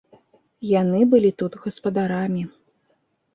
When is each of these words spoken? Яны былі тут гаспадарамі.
Яны 0.69 1.01
былі 1.11 1.31
тут 1.41 1.59
гаспадарамі. 1.67 2.43